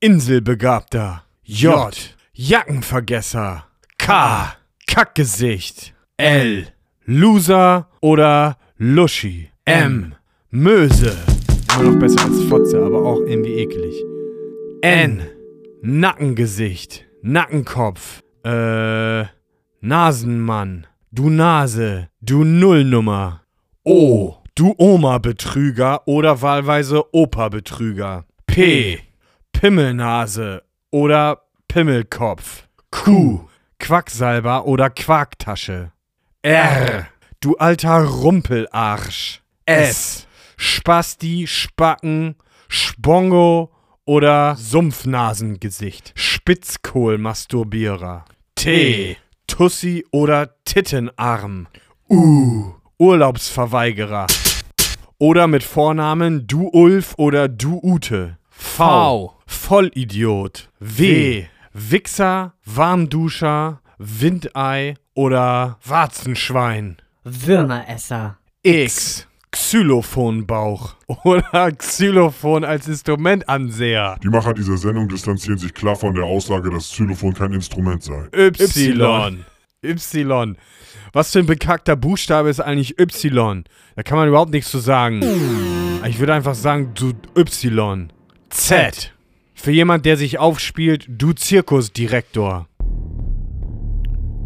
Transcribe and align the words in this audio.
Inselbegabter. 0.00 1.22
J. 1.42 2.14
Jackenvergesser. 2.34 3.64
K. 3.96 4.52
Kackgesicht. 4.86 5.94
L. 6.18 6.66
Loser 7.06 7.88
oder 8.02 8.58
Luschi. 8.76 9.48
M. 9.64 10.14
Möse. 10.50 11.16
Immer 11.74 11.92
noch 11.92 11.98
besser 11.98 12.22
als 12.26 12.42
Fotze, 12.44 12.84
aber 12.84 13.06
auch 13.06 13.20
irgendwie 13.20 13.54
eklig. 13.54 13.94
N. 14.82 15.22
Nackengesicht. 15.80 17.06
Nackenkopf. 17.22 18.20
Äh. 18.44 19.24
Nasenmann. 19.80 20.86
Du 21.10 21.30
Nase. 21.30 22.10
Du 22.20 22.44
Nullnummer. 22.44 23.44
O. 23.82 24.34
Du 24.54 24.74
Oma-Betrüger 24.76 26.06
oder 26.06 26.42
wahlweise 26.42 27.02
Opa-Betrüger. 27.14 28.26
P. 28.46 29.00
Pimmelnase 29.58 30.62
oder 30.90 31.40
Pimmelkopf. 31.66 32.68
Q. 32.90 33.48
Quacksalber 33.78 34.66
oder 34.66 34.90
Quarktasche. 34.90 35.92
R. 36.42 37.06
Du 37.40 37.56
alter 37.56 38.04
Rumpelarsch. 38.04 39.40
S. 39.64 40.26
Spasti, 40.58 41.46
Spacken, 41.46 42.34
Spongo 42.68 43.72
oder 44.04 44.56
Sumpfnasengesicht. 44.56 46.12
Spitzkohlmasturbierer. 46.14 48.26
T. 48.56 49.16
Tussi 49.46 50.04
oder 50.10 50.54
Tittenarm. 50.66 51.66
U. 52.10 52.74
Urlaubsverweigerer. 52.98 54.26
Oder 55.18 55.46
mit 55.46 55.64
Vornamen 55.64 56.46
Du 56.46 56.68
Ulf 56.68 57.14
oder 57.16 57.48
Du 57.48 57.80
Ute. 57.82 58.36
V. 58.58 59.34
Vollidiot. 59.46 60.68
W. 60.80 61.46
Wichser, 61.72 62.54
Warmduscher, 62.64 63.80
Windei 63.98 64.94
oder 65.14 65.78
Warzenschwein. 65.84 66.96
Würmeresser. 67.24 68.38
X. 68.62 69.26
Xylophonbauch 69.50 70.96
oder 71.24 71.72
Xylophon 71.72 72.64
als 72.64 72.88
Instrumentanseher. 72.88 74.16
Die 74.22 74.28
Macher 74.28 74.52
dieser 74.52 74.76
Sendung 74.76 75.08
distanzieren 75.08 75.58
sich 75.58 75.72
klar 75.72 75.96
von 75.96 76.14
der 76.14 76.24
Aussage, 76.24 76.70
dass 76.70 76.90
Xylophon 76.90 77.32
kein 77.32 77.52
Instrument 77.52 78.02
sei. 78.02 78.28
Y. 78.32 79.44
Y. 79.82 80.56
Was 81.12 81.32
für 81.32 81.38
ein 81.38 81.46
bekackter 81.46 81.96
Buchstabe 81.96 82.50
ist 82.50 82.60
eigentlich 82.60 82.98
Y? 82.98 83.64
Da 83.94 84.02
kann 84.02 84.18
man 84.18 84.28
überhaupt 84.28 84.52
nichts 84.52 84.70
zu 84.70 84.78
sagen. 84.78 85.22
Ich 86.06 86.18
würde 86.18 86.34
einfach 86.34 86.54
sagen, 86.54 86.92
du 86.94 87.12
Y. 87.34 88.10
Z. 88.50 89.12
Für 89.54 89.70
jemand, 89.70 90.06
der 90.06 90.16
sich 90.16 90.38
aufspielt, 90.38 91.06
du 91.08 91.32
Zirkusdirektor. 91.32 92.68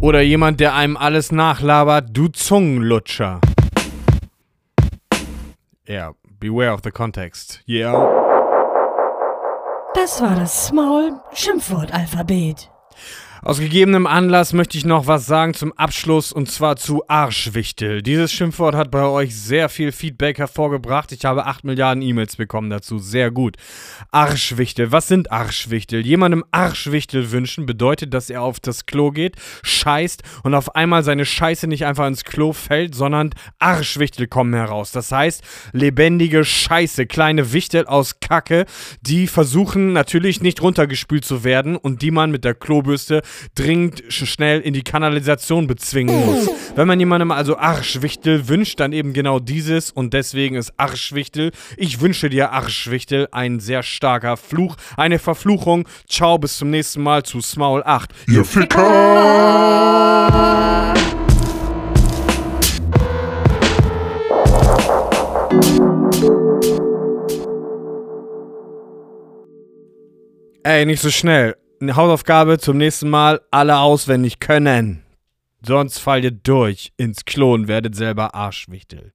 Oder 0.00 0.20
jemand, 0.20 0.60
der 0.60 0.74
einem 0.74 0.96
alles 0.96 1.32
nachlabert, 1.32 2.10
du 2.12 2.28
Zungenlutscher. 2.28 3.40
Ja, 5.86 5.94
yeah, 5.94 6.14
beware 6.38 6.72
of 6.72 6.80
the 6.84 6.90
context. 6.90 7.62
Yeah. 7.66 7.92
Das 9.94 10.20
war 10.20 10.36
das 10.36 10.66
Smaul 10.66 11.18
Schimpfwortalphabet. 11.32 12.70
Aus 13.42 13.60
gegebenem 13.60 14.08
Anlass 14.08 14.52
möchte 14.52 14.76
ich 14.76 14.84
noch 14.84 15.06
was 15.06 15.26
sagen 15.26 15.54
zum 15.54 15.72
Abschluss 15.74 16.32
und 16.32 16.50
zwar 16.50 16.74
zu 16.74 17.08
Arschwichtel. 17.08 18.02
Dieses 18.02 18.32
Schimpfwort 18.32 18.74
hat 18.74 18.90
bei 18.90 19.04
euch 19.04 19.36
sehr 19.36 19.68
viel 19.68 19.92
Feedback 19.92 20.38
hervorgebracht. 20.38 21.12
Ich 21.12 21.24
habe 21.24 21.46
8 21.46 21.62
Milliarden 21.62 22.02
E-Mails 22.02 22.34
bekommen 22.34 22.68
dazu. 22.68 22.98
Sehr 22.98 23.30
gut. 23.30 23.56
Arschwichtel. 24.10 24.90
Was 24.90 25.06
sind 25.06 25.30
Arschwichtel? 25.30 26.04
Jemandem 26.04 26.44
Arschwichtel 26.50 27.30
wünschen 27.30 27.64
bedeutet, 27.64 28.12
dass 28.12 28.28
er 28.28 28.42
auf 28.42 28.58
das 28.58 28.86
Klo 28.86 29.12
geht, 29.12 29.36
scheißt 29.62 30.24
und 30.42 30.54
auf 30.54 30.74
einmal 30.74 31.04
seine 31.04 31.24
Scheiße 31.24 31.68
nicht 31.68 31.86
einfach 31.86 32.08
ins 32.08 32.24
Klo 32.24 32.52
fällt, 32.52 32.96
sondern 32.96 33.30
Arschwichtel 33.60 34.26
kommen 34.26 34.54
heraus. 34.54 34.90
Das 34.90 35.12
heißt, 35.12 35.44
lebendige 35.72 36.44
Scheiße, 36.44 37.06
kleine 37.06 37.52
Wichtel 37.52 37.86
aus 37.86 38.18
Kacke, 38.18 38.66
die 39.00 39.28
versuchen 39.28 39.92
natürlich 39.92 40.40
nicht 40.40 40.60
runtergespült 40.60 41.24
zu 41.24 41.44
werden 41.44 41.76
und 41.76 42.02
die 42.02 42.10
man 42.10 42.32
mit 42.32 42.44
der 42.44 42.54
Klobürste 42.54 43.22
dringend 43.54 44.02
schnell 44.08 44.60
in 44.60 44.74
die 44.74 44.82
Kanalisation 44.82 45.66
bezwingen 45.66 46.26
muss. 46.26 46.50
Wenn 46.74 46.86
man 46.86 46.98
jemandem 46.98 47.30
also 47.30 47.56
Arschwichtel 47.56 48.48
wünscht, 48.48 48.80
dann 48.80 48.92
eben 48.92 49.12
genau 49.12 49.38
dieses 49.38 49.90
und 49.90 50.14
deswegen 50.14 50.56
ist 50.56 50.72
Arschwichtel. 50.76 51.52
Ich 51.76 52.00
wünsche 52.00 52.30
dir 52.30 52.52
Arschwichtel, 52.52 53.28
ein 53.32 53.60
sehr 53.60 53.82
starker 53.82 54.36
Fluch, 54.36 54.76
eine 54.96 55.18
Verfluchung. 55.18 55.88
Ciao, 56.08 56.38
bis 56.38 56.58
zum 56.58 56.70
nächsten 56.70 57.02
Mal 57.02 57.22
zu 57.22 57.40
Smaul 57.40 57.82
8. 57.84 58.10
Ihr 58.28 58.44
Ficker! 58.44 59.88
Ey, 70.62 70.84
nicht 70.84 71.00
so 71.00 71.10
schnell. 71.10 71.56
Eine 71.80 71.94
Hausaufgabe 71.94 72.58
zum 72.58 72.76
nächsten 72.76 73.08
Mal 73.08 73.40
alle 73.52 73.78
auswendig 73.78 74.40
können. 74.40 75.04
Sonst 75.64 75.98
fallt 75.98 76.24
ihr 76.24 76.32
durch 76.32 76.92
ins 76.96 77.24
Klo 77.24 77.54
und 77.54 77.68
werdet 77.68 77.94
selber 77.94 78.34
Arschwichtel. 78.34 79.12